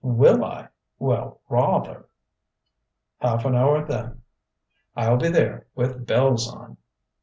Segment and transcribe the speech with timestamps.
[0.03, 0.69] "Will I!
[0.97, 2.05] Well, rawther!"
[3.19, 4.23] "Half an hour, then"
[4.97, 6.77] "I'll be there, with bells on!"